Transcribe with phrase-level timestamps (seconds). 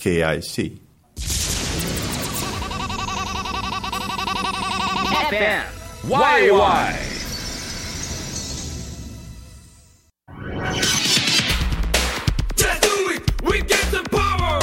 [0.00, 0.78] KIC.
[5.28, 5.64] FM
[6.04, 6.96] YY
[12.56, 13.42] Just do it!
[13.42, 14.60] We get the power!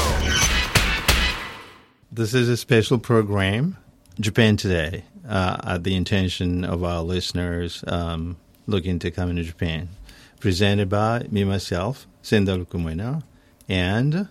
[2.12, 3.78] This is a special program,
[4.20, 9.90] Japan Today, uh, at the intention of our listeners um, looking to come into Japan.
[10.40, 13.22] Presented by me, myself, Sendal Kumena,
[13.70, 14.28] and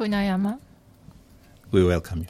[0.00, 0.58] 船山
[1.70, 2.26] we welcome you.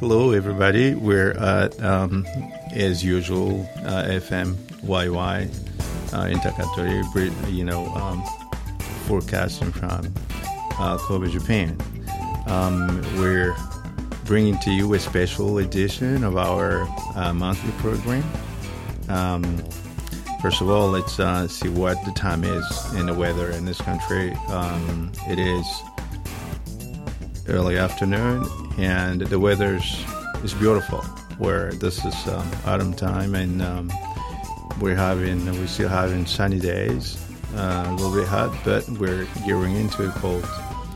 [0.00, 0.94] Hello, everybody.
[0.96, 2.24] We're at, um,
[2.72, 8.22] as usual, uh, FM YY uh, in Takatori, you know, um,
[9.06, 10.12] forecasting from
[10.78, 11.76] uh, Kobe, Japan.
[12.46, 13.54] Um, we're
[14.24, 16.82] bringing to you a special edition of our
[17.14, 18.24] uh, monthly program.
[19.08, 19.42] Um,
[20.42, 23.80] first of all, let's uh, see what the time is in the weather in this
[23.80, 24.32] country.
[24.48, 25.66] Um, it is
[27.48, 28.46] early afternoon,
[28.78, 30.04] and the weather's
[30.44, 31.04] is beautiful.
[31.38, 33.92] Where this is um, autumn time, and um,
[34.80, 37.16] we're having we're still having sunny days,
[37.54, 40.44] uh, a little bit hot, but we're gearing into a cold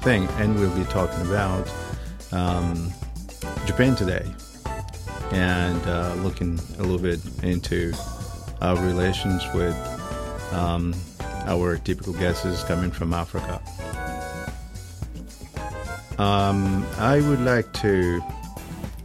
[0.03, 1.71] thing, and we'll be talking about
[2.33, 2.93] um,
[3.67, 4.27] Japan today,
[5.31, 7.93] and uh, looking a little bit into
[8.61, 9.77] our relations with
[10.53, 10.95] um,
[11.47, 13.61] our typical guests coming from Africa.
[16.19, 18.23] Um, I would like to,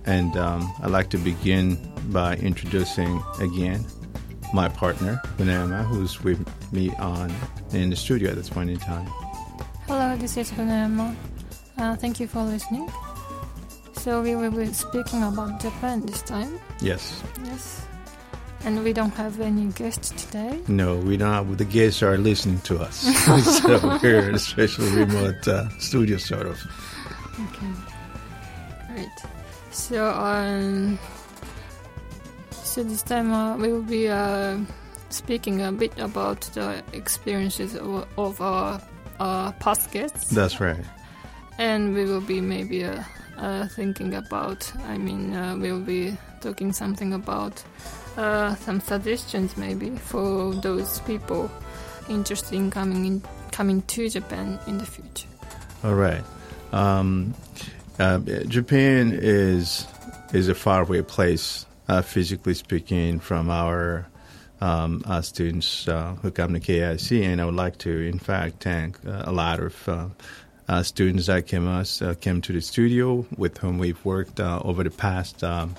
[0.08, 1.78] and um, I'd like to begin
[2.12, 3.86] by introducing again
[4.54, 6.40] my partner, Funayama, who's with
[6.72, 7.32] me on
[7.72, 9.06] in the studio at this point in time.
[9.88, 11.16] Hello, this is Funayama.
[11.78, 12.90] Uh, thank you for listening.
[13.94, 16.60] So we will be speaking about Japan this time.
[16.82, 17.22] Yes.
[17.44, 17.86] Yes.
[18.64, 20.62] And we don't have any guests today.
[20.68, 21.32] No, we don't.
[21.32, 23.00] Have, the guests are listening to us,
[23.62, 26.60] so we're in a special remote uh, studio, sort of.
[27.50, 27.72] Okay.
[28.90, 29.08] Right.
[29.78, 30.98] So um,
[32.50, 34.58] so this time uh, we will be uh,
[35.10, 38.82] speaking a bit about the experiences of, of our,
[39.20, 40.84] our past guests, That's right.
[41.58, 43.04] and we will be maybe uh,
[43.38, 44.72] uh, thinking about.
[44.88, 47.64] I mean, uh, we will be talking something about
[48.18, 51.50] uh, some suggestions maybe for those people
[52.10, 53.22] interested in coming in
[53.52, 55.28] coming to Japan in the future.
[55.84, 56.24] All right.
[56.74, 57.34] Um,
[58.00, 59.88] uh, Japan is
[60.34, 64.08] is a faraway place, uh, physically speaking, from our
[64.62, 68.64] um, uh, students uh, who come to KIC, and I would like to, in fact,
[68.64, 73.80] thank uh, a lot of students that came us came to the studio with whom
[73.80, 75.76] we've worked over the past um,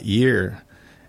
[0.00, 0.62] year.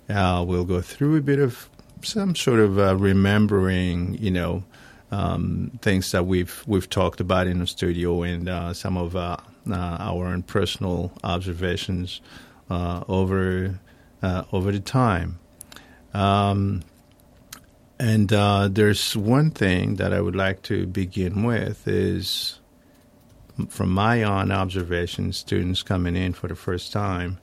[0.08, 1.70] We'll go through a bit of
[2.02, 4.64] some sort of remembering, you know,
[5.12, 9.18] um, things that we've we've talked about in the studio and some of
[9.78, 12.22] our own personal observations
[12.69, 13.80] uh, over
[14.22, 15.40] uh, over the time.
[16.13, 16.84] Um,
[18.00, 22.59] and uh, there's one thing that I would like to begin with is
[23.68, 27.40] from my own observation, students coming in for the first time,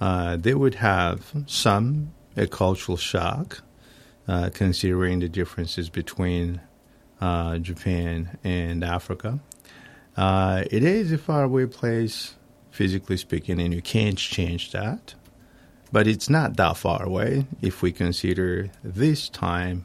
[0.00, 3.62] uh, they would have some a cultural shock,
[4.26, 6.60] uh, considering the differences between
[7.20, 9.38] uh, Japan and Africa.
[10.16, 12.34] Uh, it is a faraway place,
[12.70, 15.14] physically speaking, and you can't change that.
[15.92, 19.84] But it's not that far away if we consider this time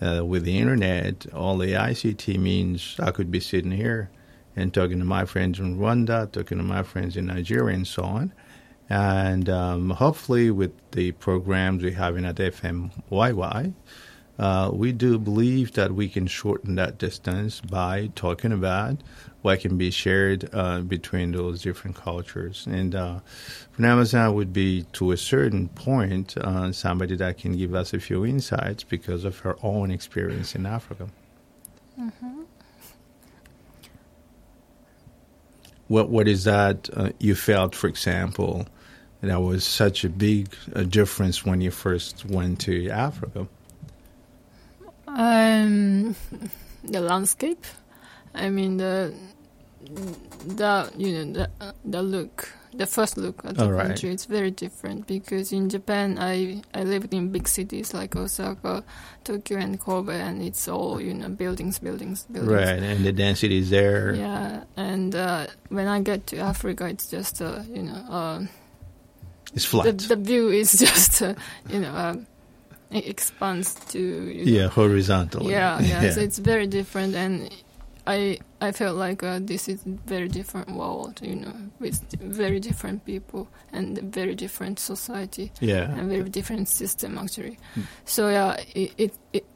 [0.00, 4.10] uh, with the internet, all the ICT means I could be sitting here
[4.54, 8.02] and talking to my friends in Rwanda, talking to my friends in Nigeria, and so
[8.02, 8.32] on.
[8.88, 13.74] And um, hopefully, with the programs we have in at FMYY,
[14.38, 18.98] uh, we do believe that we can shorten that distance by talking about
[19.42, 22.66] what can be shared uh, between those different cultures.
[22.66, 23.20] And uh,
[23.78, 28.26] Amazon would be, to a certain point, uh, somebody that can give us a few
[28.26, 31.08] insights because of her own experience in Africa.
[31.98, 32.42] Mm-hmm.
[35.88, 38.66] What What is that uh, you felt, for example,
[39.20, 43.46] that was such a big uh, difference when you first went to Africa?
[45.16, 46.14] Um,
[46.84, 47.64] the landscape.
[48.34, 49.14] I mean the
[50.46, 53.86] the you know the the look, the first look at the right.
[53.86, 54.10] country.
[54.10, 58.84] It's very different because in Japan, I I lived in big cities like Osaka,
[59.24, 62.52] Tokyo, and Kobe, and it's all you know buildings, buildings, buildings.
[62.52, 64.14] Right, and the density is there.
[64.14, 68.40] Yeah, and uh, when I get to Africa, it's just uh, you know uh,
[69.54, 69.98] It's flat.
[69.98, 71.34] the the, view is just uh,
[71.70, 72.26] you know
[72.90, 75.50] it expands to you know, yeah, horizontally.
[75.52, 76.10] yeah, yeah.
[76.10, 77.50] So it's very different, and
[78.06, 83.04] I I felt like uh, this is very different world, you know, with very different
[83.04, 85.90] people and very different society yeah.
[85.90, 87.58] and very different system actually.
[87.74, 87.82] Mm.
[88.04, 89.46] So yeah, it, it, it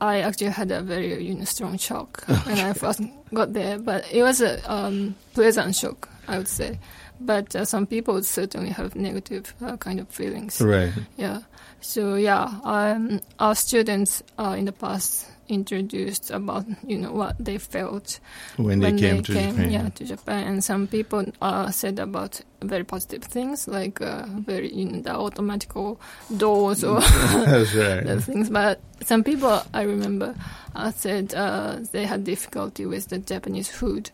[0.00, 3.00] I actually had a very you know strong shock when I first
[3.32, 6.78] got there, but it was a um, pleasant shock, I would say.
[7.20, 10.60] But uh, some people certainly have negative uh, kind of feelings.
[10.60, 10.92] Right.
[11.18, 11.40] Yeah.
[11.80, 17.58] So yeah, um, our students uh, in the past introduced about you know what they
[17.58, 18.20] felt
[18.56, 19.70] When they came they to came Japan.
[19.72, 24.72] yeah to Japan, and some people uh, said about very positive things like uh, very
[24.72, 26.00] you know the automatical
[26.36, 27.00] doors or
[27.34, 28.04] That's right.
[28.06, 28.48] the things.
[28.50, 30.36] But some people I remember
[30.76, 34.10] uh, said uh, they had difficulty with the Japanese food.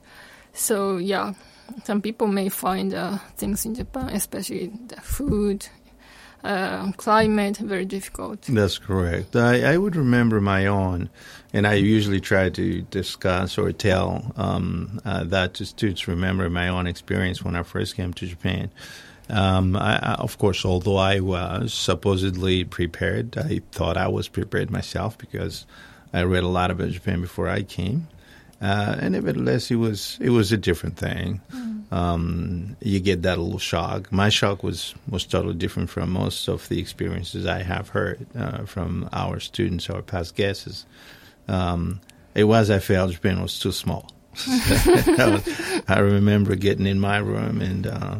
[0.55, 1.35] So yeah,
[1.85, 5.67] some people may find uh, things in Japan, especially the food,
[6.45, 8.43] uh, climate, very difficult.
[8.43, 9.35] That's correct.
[9.35, 11.11] I, I would remember my own,
[11.53, 16.07] and I usually try to discuss or tell um, uh, that to students.
[16.07, 18.71] Remember my own experience when I first came to Japan.
[19.29, 24.71] Um, I, I, of course, although I was supposedly prepared, I thought I was prepared
[24.71, 25.67] myself because
[26.13, 28.09] I read a lot about Japan before I came.
[28.61, 31.41] Uh, and nevertheless, it was it was a different thing.
[31.93, 34.11] Um, you get that little shock.
[34.11, 38.65] My shock was was totally different from most of the experiences I have heard uh,
[38.65, 40.87] from our students or past guests.
[41.49, 42.01] Um,
[42.35, 44.11] it was I felt Japan was too small.
[44.47, 47.87] I, remember getting in my room and.
[47.87, 48.17] Uh,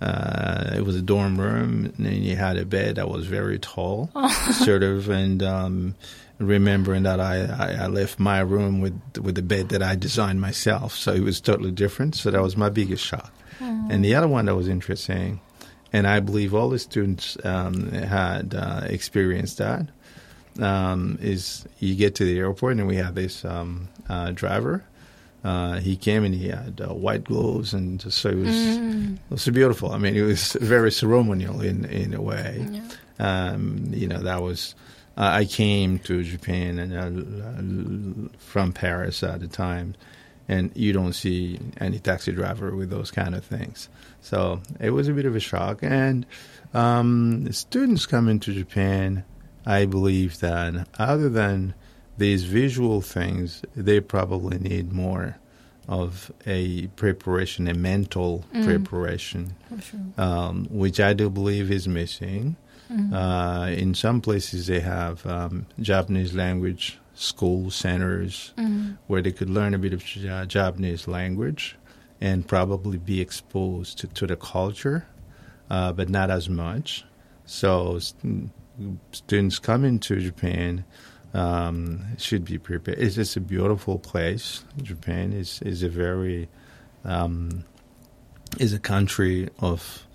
[0.00, 4.10] uh, it was a dorm room, and you had a bed that was very tall,
[4.52, 5.94] sort of, and um,
[6.38, 10.40] remembering that I, I, I left my room with with the bed that I designed
[10.40, 12.14] myself, so it was totally different.
[12.16, 13.32] So that was my biggest shock.
[13.60, 15.40] And the other one that was interesting,
[15.92, 19.86] and I believe all the students um, had uh, experienced that,
[20.60, 24.84] um, is you get to the airport and we have this um, uh, driver.
[25.44, 29.30] Uh, he came and he had uh, white gloves, and so it was Mm, it
[29.30, 29.92] was beautiful.
[29.92, 32.66] I mean, it was very ceremonial in in a way.
[32.70, 32.82] yeah.
[33.52, 34.74] Um, you know, that was.
[35.16, 39.94] Uh, I came to Japan and uh, from Paris at the time,
[40.48, 43.88] and you don't see any taxi driver with those kind of things.
[44.20, 45.78] So it was a bit of a shock.
[45.82, 46.26] And
[46.72, 49.24] um, students coming to Japan,
[49.64, 51.74] I believe that other than
[52.18, 55.36] these visual things, they probably need more
[55.88, 58.64] of a preparation, a mental Mm.
[58.64, 60.00] preparation, sure.
[60.16, 62.56] um, which I do believe is missing.
[62.94, 63.12] Mm.
[63.12, 68.96] Uh, in some places, they have um, Japanese language school centers Mm.
[69.08, 71.76] where they could learn a bit of Ja- Japanese language
[72.20, 75.06] and probably be exposed to, to the culture,
[75.70, 77.04] uh, but not as much.
[77.46, 78.50] So st-
[79.12, 80.84] students coming to Japan
[81.34, 82.98] um, should be prepared.
[82.98, 84.64] It's just a beautiful place.
[84.82, 86.48] Japan is is a very
[87.04, 87.64] um,
[88.58, 90.06] is a country of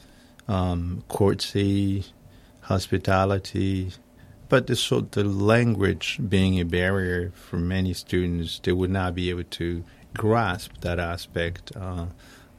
[0.48, 2.05] um, courtesy,
[2.70, 3.92] hospitality,
[4.48, 9.30] but the so the language being a barrier for many students, they would not be
[9.32, 9.84] able to
[10.14, 12.06] grasp that aspect uh,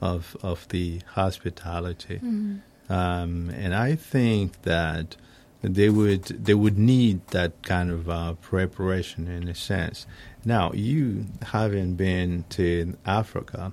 [0.00, 2.18] of of the hospitality.
[2.22, 2.60] Mm.
[2.88, 5.16] Um, and I think that
[5.62, 10.06] they would they would need that kind of uh, preparation in a sense.
[10.44, 13.72] Now, you having been to Africa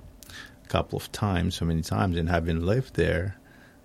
[0.64, 3.37] a couple of times, so many times, and having lived there,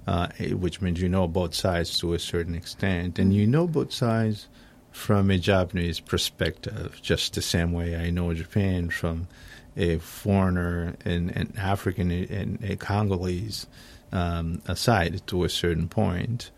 [0.07, 3.67] uh, eh, which means you know both sides to a certain extent, and you know
[3.67, 4.47] both sides
[4.91, 9.27] from a Japanese perspective, just the same way I know Japan from
[9.75, 13.65] a foreigner and an African and a Congolese
[14.11, 16.51] um, aside to a certain point.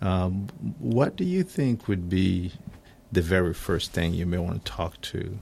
[0.00, 2.52] Um, what do you think would be
[3.12, 5.38] the very first thing you may want to talk to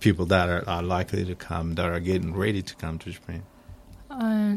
[0.00, 3.42] people that are, are likely to come, that are getting ready to come to Japan?
[4.08, 4.56] Uh,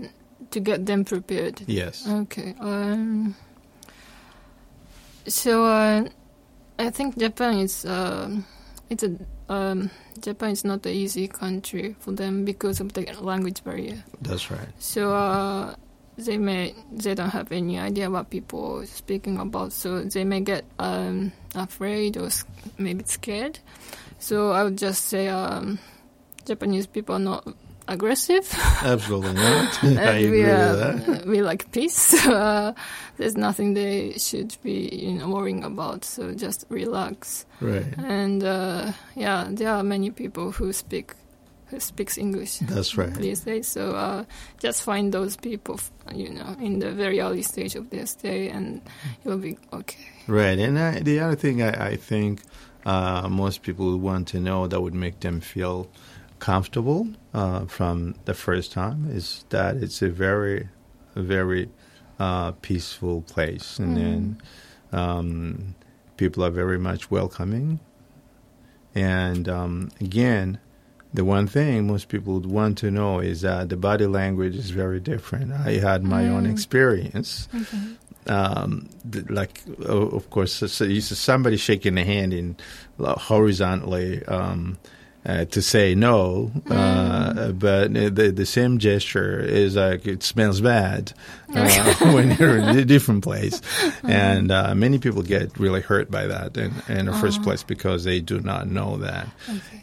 [0.52, 1.62] to get them prepared.
[1.68, 2.08] Yes.
[2.08, 2.56] Okay.
[2.60, 3.36] Um,
[5.28, 6.08] so uh,
[6.80, 8.46] I think Japan is um
[8.90, 9.16] it's a
[9.50, 9.90] um,
[10.20, 14.04] Japan is not an easy country for them because of the language barrier.
[14.22, 14.68] That's right.
[14.80, 15.76] So uh,
[16.18, 19.74] they may they don't have any idea what people are speaking about.
[19.74, 22.30] So they may get um, afraid or
[22.78, 23.60] maybe scared.
[24.20, 25.80] So I would just say um,
[26.46, 27.48] Japanese people are not
[27.90, 28.48] aggressive.
[28.82, 29.84] Absolutely not.
[29.84, 31.26] I agree we, with that.
[31.26, 32.16] we like peace.
[32.40, 32.74] Uh,
[33.18, 36.06] there's nothing they should be you know, worrying about.
[36.06, 37.46] So just relax.
[37.60, 37.86] Right.
[37.98, 41.16] And uh, yeah, there are many people who speak
[41.70, 43.14] who speaks English That's right.
[43.14, 43.68] these days.
[43.68, 44.26] So uh,
[44.60, 45.80] just find those people,
[46.14, 48.82] you know, in the very early stage of their stay, and
[49.24, 50.08] you'll be okay.
[50.28, 52.42] Right, and I, the other thing I, I think
[52.86, 55.90] uh, most people would want to know that would make them feel
[56.40, 60.70] comfortable uh, from the first time is that it's a very,
[61.16, 61.70] very
[62.20, 64.42] uh, peaceful place, and then
[64.92, 65.76] um,
[66.18, 67.80] people are very much welcoming.
[68.96, 70.60] And um, again,
[71.14, 74.70] the one thing most people would want to know is that the body language is
[74.72, 75.52] very different.
[75.54, 76.52] I had my own Mm.
[76.52, 77.48] experience
[78.28, 78.90] um,
[79.30, 82.58] like of course, so, so somebody shaking the hand in
[83.00, 84.78] uh, horizontally um,
[85.26, 91.14] uh, to say no, uh, but the the same gesture is like it smells bad
[91.56, 93.62] uh, when you're in a different place,
[94.04, 98.06] and uh, many people get really hurt by that in, in the first place because
[98.06, 99.28] they do not know that,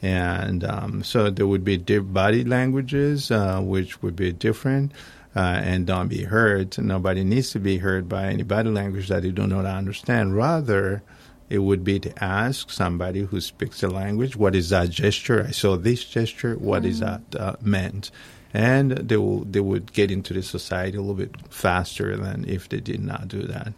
[0.02, 4.93] and um, so there would be di- body languages uh, which would be different
[5.37, 6.78] uh, and don't be hurt.
[6.78, 10.35] Nobody needs to be hurt by any body language that you do not understand.
[10.35, 11.02] Rather,
[11.49, 15.45] it would be to ask somebody who speaks the language, what is that gesture?
[15.47, 16.57] I saw this gesture.
[16.57, 18.11] What is that uh, meant?
[18.55, 22.69] And they will they would get into the society a little bit faster than if
[22.69, 23.73] they did not do that.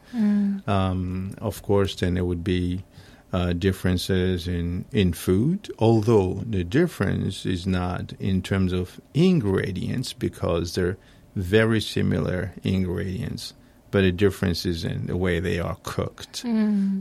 [0.66, 2.84] Um, of course, then there would be
[3.32, 10.74] uh, differences in, in food, although the difference is not in terms of ingredients because
[10.74, 10.96] they're
[11.36, 13.54] very similar ingredients,
[13.90, 16.44] but the difference is in the way they are cooked.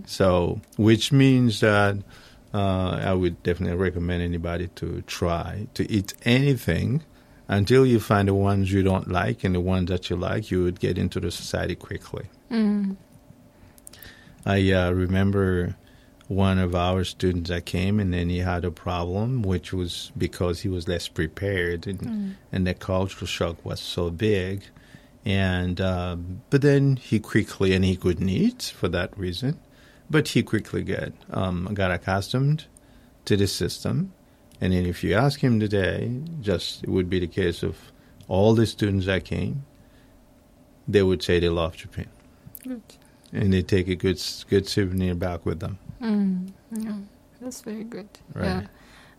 [0.06, 1.98] So, which means that
[2.53, 7.03] uh, I would definitely recommend anybody to try to eat anything
[7.48, 10.63] until you find the ones you don't like and the ones that you like, you
[10.63, 12.25] would get into the society quickly.
[12.51, 12.96] Mm.
[14.46, 15.75] I uh, remember
[16.27, 20.62] one of our students that came and then he had a problem, which was because
[20.62, 24.63] he was less prepared and, and the cultural shock was so big.
[25.27, 26.15] And uh,
[26.50, 29.60] but then he quickly and he couldn't eat for that reason,
[30.10, 32.63] but he quickly got um, got accustomed
[33.25, 34.13] to the system.
[34.62, 37.75] And then if you ask him today, just it would be the case of
[38.29, 39.65] all the students that came,
[40.88, 42.07] they would say they love Japan
[42.63, 42.81] Good.
[43.34, 45.77] and they take a good good souvenir back with them.
[46.01, 46.53] Mm.
[46.72, 47.00] Yeah,
[47.41, 48.07] that's very good.
[48.34, 48.46] Right.
[48.46, 48.67] Yeah.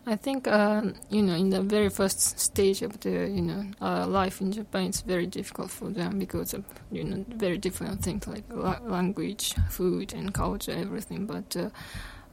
[0.05, 4.07] I think um, you know in the very first stage of the you know uh,
[4.07, 8.27] life in Japan, it's very difficult for them because of you know very different things
[8.27, 11.25] like la- language, food, and culture, everything.
[11.25, 11.69] But uh,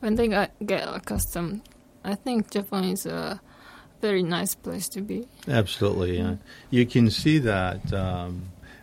[0.00, 0.28] when they
[0.64, 1.62] get accustomed,
[2.04, 3.40] I think Japan is a
[4.00, 5.26] very nice place to be.
[5.48, 6.36] Absolutely, yeah.
[6.70, 8.42] You can see that um,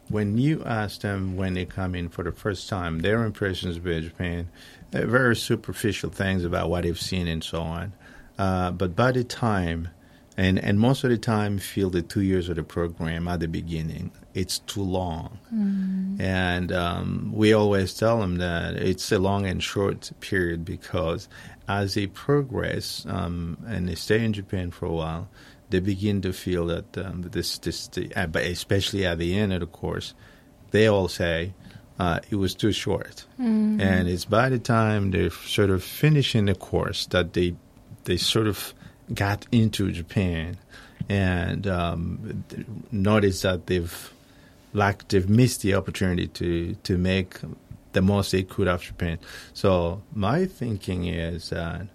[0.10, 3.84] when you ask them when they come in for the first time, their impressions of
[3.84, 4.50] Japan,
[4.94, 7.94] uh, very superficial things about what they've seen and so on.
[8.38, 9.90] Uh, but by the time,
[10.36, 13.48] and, and most of the time, feel the two years of the program at the
[13.48, 15.38] beginning, it's too long.
[16.20, 21.30] And um, we always tell them that it's a long and short period because
[21.68, 25.30] as they progress um, and they stay in Japan for a while,
[25.70, 29.54] they begin to feel that um, this, this, the, uh, but especially at the end
[29.54, 30.16] of the course,
[30.72, 31.54] they all say
[32.00, 33.26] uh, it was too short.
[33.80, 37.56] And it's by the time they're sort of finishing the course that they
[38.06, 38.74] they sort of
[39.14, 40.58] got into Japan
[41.10, 42.44] and um,
[42.92, 44.14] noticed that they've
[44.74, 47.38] like they've missed the opportunity to to make
[47.94, 49.20] the most they could of Japan.
[49.54, 51.88] So my thinking is that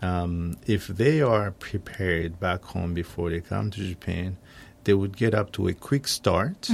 [0.00, 4.36] um, if they are prepared back home before they come to Japan,
[4.84, 6.68] they would get up to a quick start,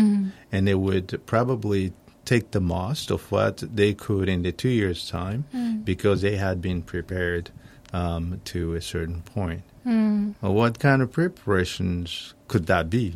[0.53, 1.93] and they would probably
[2.25, 5.45] take the most of what they could in the two years' time
[5.85, 7.51] because they had been prepared
[7.93, 9.63] um, to a certain point.
[10.43, 13.15] Well, what kind of preparations could that be?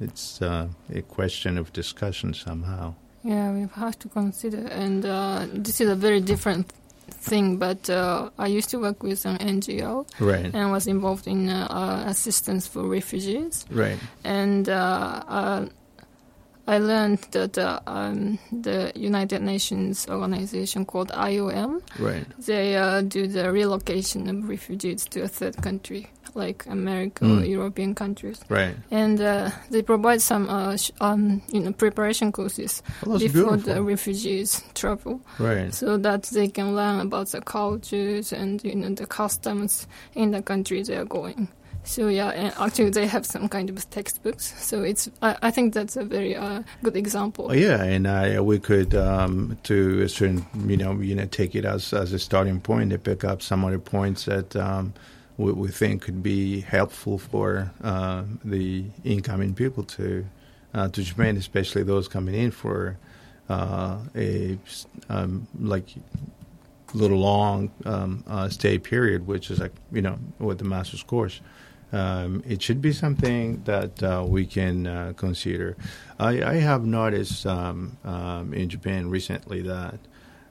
[0.00, 2.94] It's uh, a question of discussion somehow.
[3.22, 6.72] Yeah, we have to consider, and uh, this is a very different
[7.10, 10.50] thing, but uh, I used to work with an NGO Right.
[10.54, 13.64] and was involved in uh, assistance for refugees.
[13.70, 13.98] Right.
[14.24, 15.66] And uh, uh,
[16.66, 22.24] I learned that uh, um, the United Nations organization called IOM Right.
[22.38, 27.48] they uh, do the relocation of refugees to a third country, like America or Mm.
[27.48, 28.74] European countries, Right.
[28.90, 33.74] and uh, they provide some uh, sh- um, you know preparation courses Well, before beautiful.
[33.74, 35.72] the refugees travel, Right.
[35.74, 40.40] so that they can learn about the cultures and you know the customs in the
[40.42, 41.48] country they are going.
[41.84, 44.54] So yeah, and actually they have some kind of textbooks.
[44.62, 47.48] So it's I, I think that's a very uh, good example.
[47.50, 51.54] Oh, yeah, and uh, we could, um, to a certain, you know, you know, take
[51.54, 54.94] it as as a starting point to pick up some other points that um,
[55.36, 60.24] we, we think could be helpful for uh, the incoming people to
[60.72, 62.96] uh, to Japan, especially those coming in for
[63.50, 64.58] uh, a
[65.10, 65.84] um, like
[66.94, 71.40] little long um, uh, stay period, which is like you know with the master's course.
[71.94, 75.76] Um, it should be something that uh, we can uh, consider.
[76.18, 79.98] I, I have noticed um, um, in Japan recently that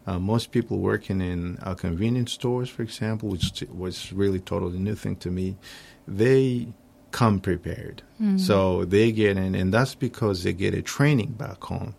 [0.08, 4.80] uh, most people working in uh, convenience stores, for example, which t- was really totally
[4.80, 5.58] new thing to me,
[6.08, 6.68] they
[7.12, 7.98] come prepared.
[8.38, 11.94] So they get in, and that's because they get a training back home,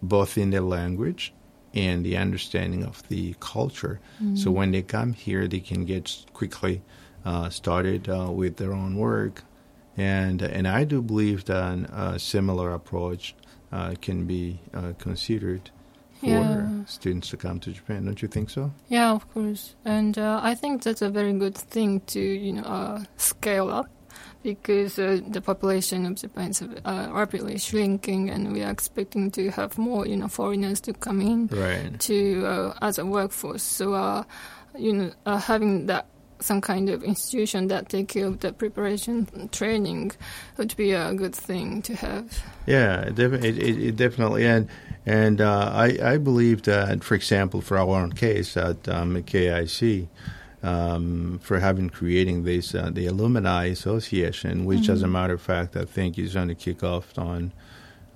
[0.00, 1.32] both in the language
[1.74, 3.98] and the understanding of the culture.
[4.34, 6.82] So when they come here, they can get quickly
[7.26, 9.42] uh, started uh, with their own work,
[9.96, 13.34] and and I do believe that a similar approach
[13.72, 15.70] uh, can be uh, considered
[16.20, 16.68] for Yeah.
[16.86, 18.04] students to come to Japan.
[18.06, 18.70] Don't you think so?
[18.88, 22.62] Yeah, of course, and uh, I think that's a very good thing to you know
[22.62, 23.86] uh, scale up
[24.42, 29.50] because uh, the population of Japan is uh, rapidly shrinking, and we are expecting to
[29.50, 31.98] have more you know foreigners to come in Right.
[32.06, 33.62] to uh, as a workforce.
[33.62, 34.22] So uh,
[34.78, 36.06] you know uh, having that
[36.40, 40.12] some kind of institution that take care of the preparation training
[40.56, 42.42] would be a good thing to have.
[42.66, 44.68] Yeah, it, it, it, it definitely, and
[45.04, 50.08] and uh, I I believe that, for example, for our own case at um, KIC,
[50.62, 55.76] um, for having creating this uh, the Alumni Association, which, as a matter of fact,
[55.76, 57.52] I think is going to kick off on.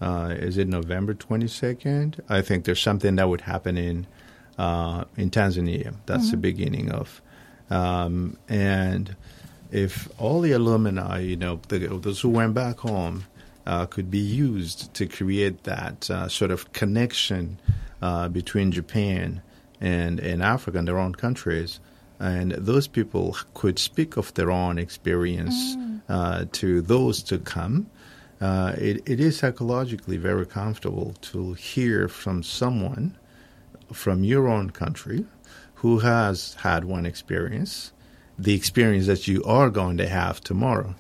[0.01, 2.23] Uh, is it November twenty second?
[2.29, 4.07] I think there's something that would happen in
[4.59, 5.95] uh, in Tanzania.
[6.07, 7.23] That's the beginning of,
[7.71, 9.17] um, and
[9.71, 13.25] if all the alumni, you know, the, those who went back home,
[13.67, 17.59] uh, could be used to create that uh, sort of connection
[18.03, 19.43] uh, between Japan
[19.81, 21.79] and, and Africa and their own countries.
[22.19, 25.77] And those people could speak of their own experience
[26.09, 27.89] uh, to those to come.
[28.41, 33.17] Uh, it, it is psychologically very comfortable to hear from someone
[33.93, 35.25] from your own country
[35.81, 37.93] who has had one experience,
[38.39, 40.95] the experience that you are going to have tomorrow.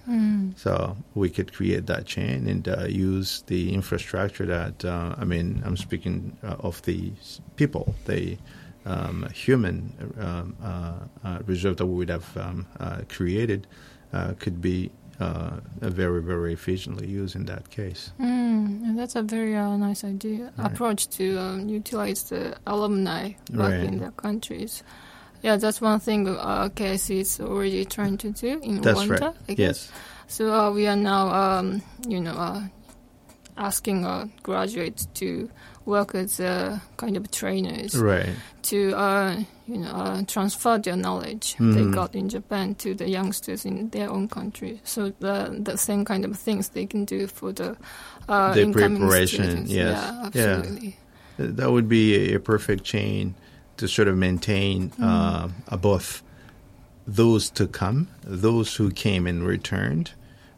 [0.56, 5.62] So we could create that chain and uh, use the infrastructure that, uh, I mean,
[5.66, 7.12] I'm speaking uh, of the
[7.56, 8.38] people, the
[8.86, 9.74] um, human
[10.18, 13.66] um, uh, uh, reserve that we would have um, uh, created
[14.12, 14.90] uh, could be
[15.20, 18.10] uh, very, very efficiently used in that case.
[18.18, 20.66] Mm, and that's a very uh, nice idea Right.
[20.72, 23.84] approach to um, utilize the alumni back Right.
[23.84, 24.82] in their countries.
[25.42, 29.20] Yeah, that's one thing uh, KIC is already trying to do in That's Rwanda.
[29.20, 29.36] right.
[29.48, 29.88] I guess.
[29.88, 29.92] Yes.
[30.28, 32.62] So uh, we are now, um, you know, uh,
[33.56, 35.50] asking uh, graduates to
[35.90, 38.34] work as uh, kind of trainers Right.
[38.70, 39.34] to, uh,
[39.66, 41.94] you know, uh, transfer their knowledge they Mhm.
[41.94, 44.80] got in Japan to the youngsters in their own country.
[44.84, 47.68] So the the same kind of things they can do for the
[48.28, 49.72] uh, The incoming preparation, students.
[49.72, 49.86] yes.
[49.96, 50.56] Yeah, Yeah.
[50.56, 50.96] absolutely.
[51.56, 53.34] That would be a perfect chain
[53.76, 56.22] to sort of maintain uh, uh, both
[57.16, 58.06] those to come,
[58.42, 60.12] those who came and returned,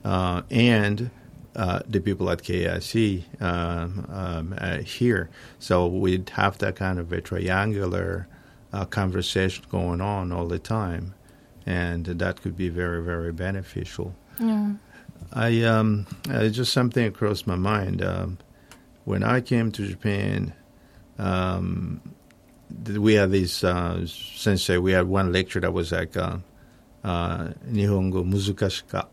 [0.04, 1.10] uh, and
[1.54, 5.28] uh, the people at KIC um, um, uh, here.
[5.58, 8.26] So we'd have that kind of a triangular
[8.72, 11.14] uh, conversation going on all the time,
[11.66, 14.14] and that could be very, very beneficial.
[14.40, 14.72] Yeah.
[15.32, 18.02] I um, uh, just something across my mind.
[18.02, 18.38] Um,
[19.04, 20.52] when I came to Japan,
[21.18, 22.00] um,
[22.86, 24.78] we had this uh, sensei.
[24.78, 26.38] We had one lecture that was like uh,
[27.04, 29.06] uh, Nihongo muzukashika,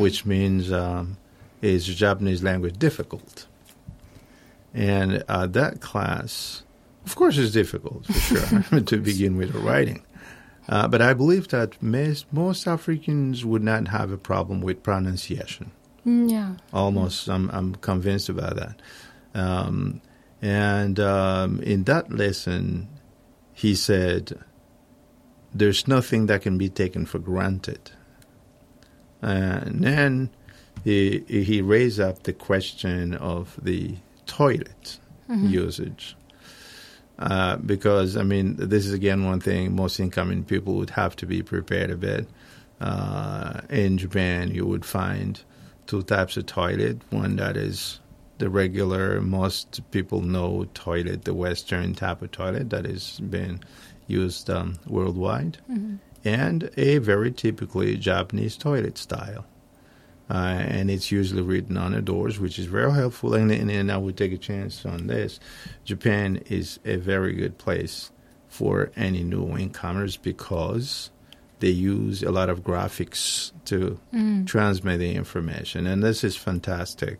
[0.00, 1.16] which means um,
[1.62, 3.46] is Japanese language difficult?
[4.74, 6.62] And uh, that class,
[7.04, 10.04] of course, is difficult for sure to begin with the writing.
[10.68, 15.70] Uh, but I believe that most, most Africans would not have a problem with pronunciation.
[16.04, 16.54] Mm, yeah.
[16.72, 18.80] Almost, I'm, I'm convinced about that.
[19.34, 20.00] Um,
[20.42, 22.88] and um, in that lesson,
[23.52, 24.38] he said,
[25.54, 27.90] "There's nothing that can be taken for granted."
[29.22, 30.30] And then
[30.86, 33.96] he he raised up the question of the
[34.26, 35.00] toilet
[35.50, 36.16] usage.
[37.18, 41.26] Uh, because I mean, this is again one thing most incoming people would have to
[41.26, 42.28] be prepared a bit.
[42.80, 45.40] Uh, in Japan, you would find
[45.88, 46.98] two types of toilet.
[47.10, 47.98] One that is
[48.38, 53.58] the regular, most people know toilet, the Western type of toilet that is being
[54.06, 55.58] used um, worldwide,
[56.24, 59.44] and a very typically Japanese toilet style.
[60.28, 63.34] Uh, and it's usually written on the doors, which is very helpful.
[63.34, 65.38] And, and, and I would take a chance on this.
[65.84, 68.10] Japan is a very good place
[68.48, 71.10] for any new incomers because
[71.60, 73.98] they use a lot of graphics to
[74.46, 75.86] transmit the information.
[75.86, 77.18] And this is fantastic.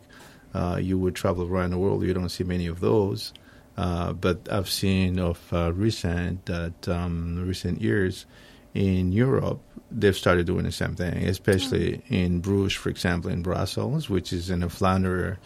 [0.53, 3.33] Uh, you would travel around the world, you don't see many of those.
[3.77, 8.25] Uh, but I've seen of uh, recent that um, recent years
[8.73, 14.09] in Europe, they've started doing the same thing, especially in Bruges, for example, in Brussels,
[14.09, 15.37] which is in the Flanders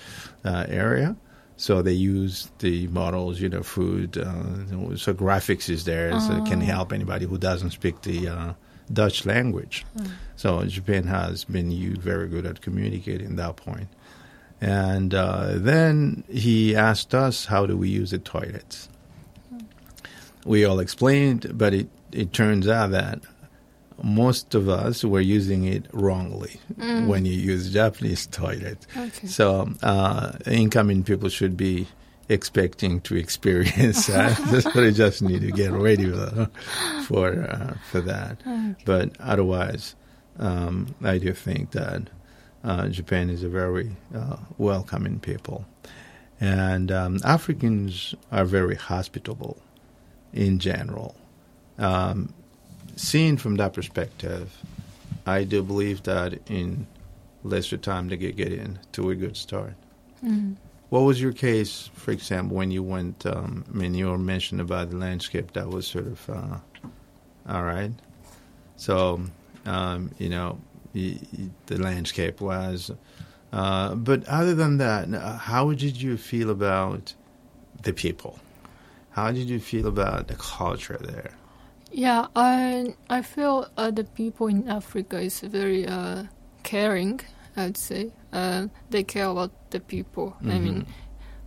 [0.43, 1.15] uh, area.
[1.58, 4.17] So they use the models, you know, food.
[4.17, 8.54] Uh, so graphics is there, so it can help anybody who doesn't speak the uh,
[8.91, 9.86] Dutch language.
[10.38, 13.89] So Japan has been you very good at communicating that point.
[14.60, 18.89] And uh, then he asked us, how do we use the toilets?
[20.45, 23.19] We all explained, but it, it turns out that
[24.03, 28.85] most of us were using it wrongly when you use Japanese toilet.
[28.97, 29.27] Okay.
[29.27, 31.87] So uh, incoming people should be
[32.29, 34.37] expecting to experience that.
[34.63, 36.49] so they just need to get ready for
[37.05, 38.37] for, uh, for that.
[38.85, 39.95] But otherwise,
[40.39, 42.09] um, I do think that
[42.63, 45.65] uh, Japan is a very uh, welcoming people,
[46.39, 49.57] and um, Africans are very hospitable
[50.33, 51.15] in general.
[51.77, 52.33] Um,
[52.95, 54.58] seen from that perspective,
[55.25, 56.88] I do believe that in
[57.43, 59.73] lesser time to get get in to a good start.
[60.89, 63.25] What was your case, for example, when you went?
[63.25, 65.54] Um, I mean, you were mentioned about the landscape.
[65.54, 66.58] That was sort of uh,
[67.47, 67.91] all right.
[68.75, 69.21] So,
[69.65, 70.60] um, you know,
[70.93, 72.91] y- y- the landscape was.
[73.54, 77.13] Uh, but other than that, uh, how did you feel about
[77.84, 78.39] the people?
[79.12, 81.32] How did you feel about the culture there?
[81.91, 86.23] Yeah, I I feel uh, the people in Africa is very uh,
[86.63, 87.19] caring.
[87.58, 90.38] I'd say uh, they care about the people.
[90.41, 90.86] I mean,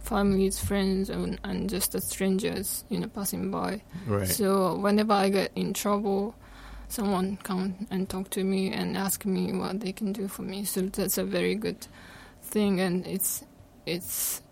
[0.00, 3.82] families, friends, and, and just the strangers, you know, passing by.
[4.06, 4.28] Right.
[4.28, 6.34] So whenever I get in trouble,
[6.88, 10.64] someone come and talk to me and ask me what they can do for me.
[10.64, 11.86] So that's a very good
[12.42, 13.44] thing, and it's
[13.86, 14.42] it's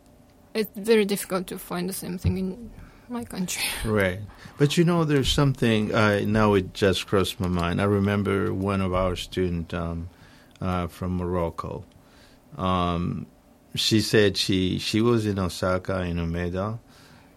[0.55, 2.71] it's very difficult to find the same thing in
[3.09, 3.63] my country.
[3.85, 4.21] Right.
[4.59, 7.81] But you know, there's something, uh, now it just crossed my mind.
[7.81, 10.09] I remember one of our students um,
[10.61, 11.85] uh, from Morocco.
[12.57, 13.27] Um,
[13.75, 16.79] she said she, she was in Osaka, in Umeda,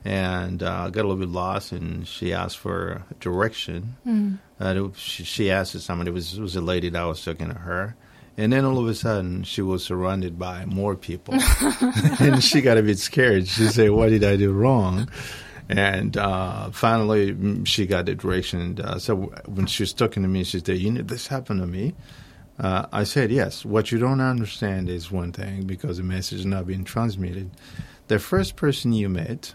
[0.03, 3.95] and uh, got a little bit lost, and she asked for direction.
[4.05, 4.37] Mm.
[4.59, 7.55] Uh, she, she asked somebody, it was, it was a lady that was talking to
[7.55, 7.95] her.
[8.37, 11.35] And then all of a sudden, she was surrounded by more people.
[12.19, 13.47] and she got a bit scared.
[13.47, 15.09] She said, What did I do wrong?
[15.69, 18.79] And uh, finally, mm, she got the direction.
[18.79, 21.67] Uh, so when she was talking to me, she said, You know, this happened to
[21.67, 21.95] me.
[22.59, 23.65] Uh, I said, Yes.
[23.65, 27.49] What you don't understand is one thing because the message is not being transmitted.
[28.07, 29.53] The first person you met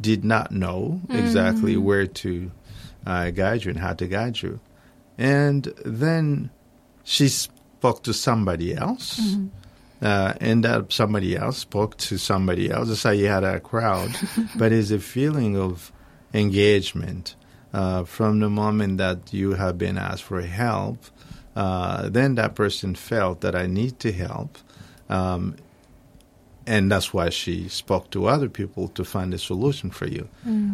[0.00, 2.50] did not know exactly where to
[3.06, 4.60] uh, guide you and how to guide you.
[5.16, 6.50] And then
[7.04, 9.18] she spoke to somebody else.
[10.02, 12.88] Uh, and that somebody else spoke to somebody else.
[12.88, 14.10] That's how you had a crowd.
[14.56, 15.90] but it's a feeling of
[16.34, 17.34] engagement
[17.72, 20.98] uh, from the moment that you have been asked for help.
[21.54, 24.58] Uh, then that person felt that I need to help.
[25.08, 25.56] Um,
[26.66, 30.28] and that's why she spoke to other people to find a solution for you.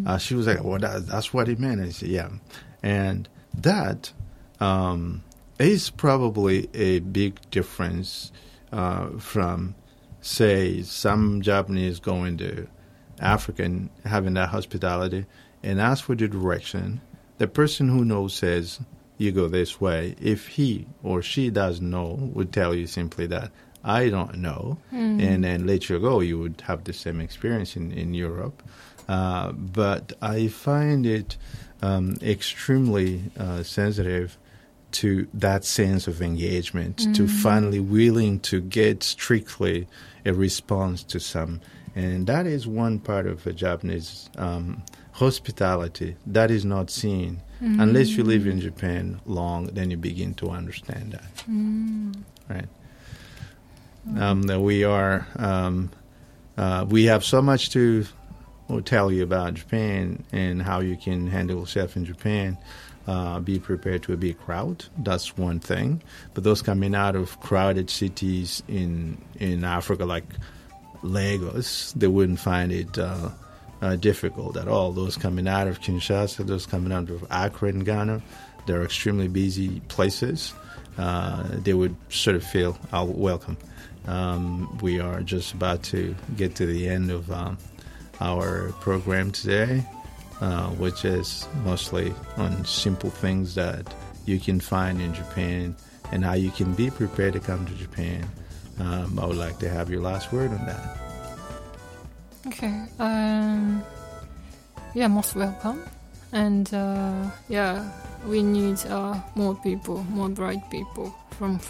[0.07, 2.31] Uh, she was like, "Well, that, that's what it meant." I said, "Yeah,"
[2.83, 4.13] and that
[4.59, 5.23] um,
[5.59, 8.33] is probably a big difference
[8.73, 9.75] uh, from,
[10.21, 12.67] say, some Japanese going to
[13.21, 15.27] Africa and having that hospitality
[15.63, 17.01] and ask for the direction.
[17.39, 18.81] The person who knows says,
[19.19, 23.51] "You go this way." If he or she doesn't know, would tell you simply that
[23.85, 24.79] I don't know,
[25.21, 26.21] and then let you go.
[26.21, 28.63] You would have the same experience in in Europe.
[29.09, 31.37] Uh, but I find it
[31.83, 34.39] um, extremely uh, sensitive
[34.93, 39.87] to that sense of engagement, to finally willing to get strictly
[40.25, 41.61] a response to some.
[41.95, 47.43] And that is one part of a Japanese um, hospitality that is not seen
[47.81, 49.67] unless you live in Japan long.
[49.67, 51.45] Then you begin to understand that,
[52.49, 52.69] right?
[54.21, 55.91] Um, that we are um,
[56.57, 58.05] uh, we have so much to
[58.85, 62.57] tell you about Japan and how you can handle yourself in Japan.
[63.07, 64.85] Uh, be prepared to be a big crowd.
[64.97, 66.03] That's one thing.
[66.35, 70.25] But those coming out of crowded cities in in Africa, like
[71.03, 73.31] Lagos, they wouldn't find it uh,
[73.81, 74.93] uh, difficult at all.
[74.93, 78.23] Those coming out of Kinshasa, those coming out of Accra in Ghana,
[78.67, 80.55] they're extremely busy places.
[80.97, 83.57] Uh, they would sort of feel uh, welcome.
[84.07, 87.59] Um, we are just about to get to the end of um,
[88.21, 89.85] our program today,
[90.43, 93.95] uh, which is mostly on simple things that
[94.27, 95.77] you can find in Japan
[96.11, 98.29] and how you can be prepared to come to Japan.
[98.81, 100.99] Um, I would like to have your last word on that.
[102.49, 102.75] Okay.
[102.99, 103.85] Um,
[104.95, 105.85] yeah, most welcome.
[106.33, 107.89] And uh, yeah,
[108.27, 111.61] we need uh, more people, more bright people from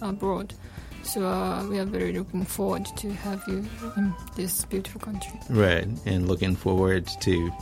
[0.00, 0.54] abroad.
[1.02, 3.66] So uh, we are very looking forward to have you
[3.98, 5.38] in this beautiful country.
[5.50, 7.52] Right, and looking forward to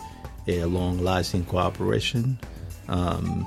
[0.46, 2.38] a long lasting cooperation
[2.88, 3.46] um,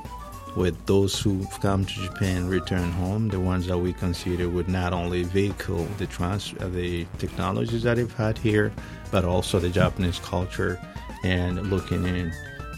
[0.55, 4.93] with those who've come to Japan return home, the ones that we consider would not
[4.93, 8.71] only vehicle the, trans- uh, the technologies that they've had here,
[9.12, 10.79] but also the Japanese culture
[11.23, 12.31] and looking in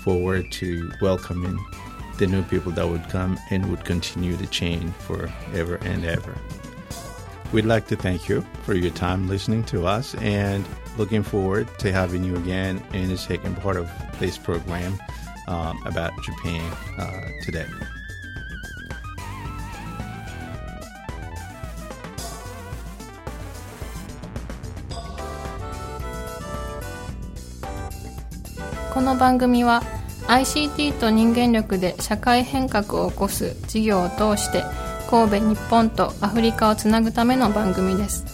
[0.04, 1.60] forward to welcoming
[2.18, 6.36] the new people that would come and would continue the chain forever and ever.
[7.54, 10.66] We'd like to thank you for your time listening to us and
[10.98, 14.98] looking forward to having you again in the second part of this program
[15.48, 16.62] um, about Japan
[16.98, 17.66] uh, today.
[28.94, 29.84] この番組は
[30.28, 34.64] ICT と人間力で社会変革を起こす事業を通して
[35.10, 38.27] 神戸日本とアフリカをつなぐための番組です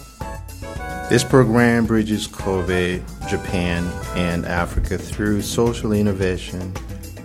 [1.10, 3.84] This program bridges Kobe, Japan,
[4.16, 6.72] and Africa through social innovation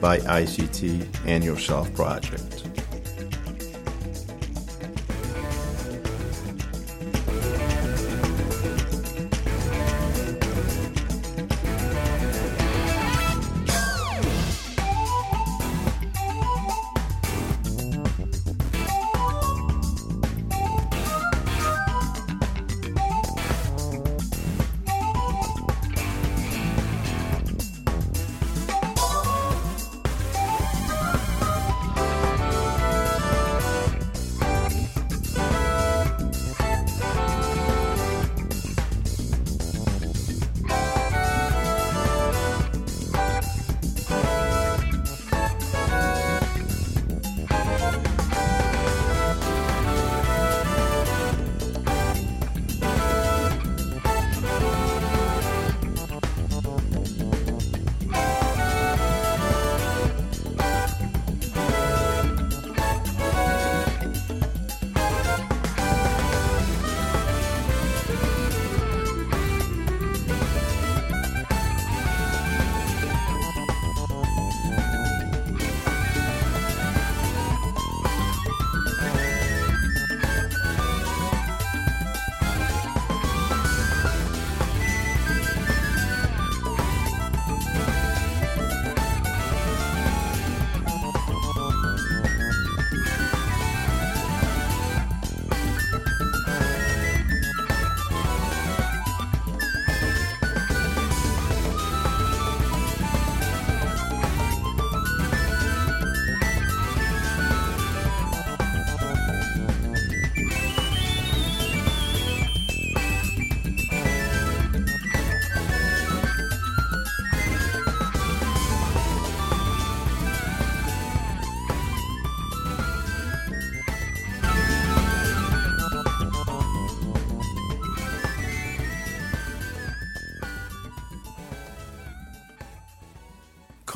[0.02, 2.59] by ICT and Yourself Project.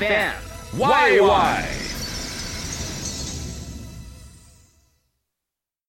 [0.00, 0.34] FM
[0.76, 1.83] YY